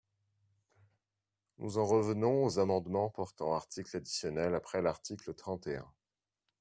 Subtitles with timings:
[1.59, 5.93] Nous en revenons aux amendements portant articles additionnels après l’article trente et un.